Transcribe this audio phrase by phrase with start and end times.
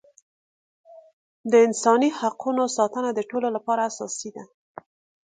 [1.51, 4.43] د انساني حقونو ساتنه د ټولو لپاره اساسي ده.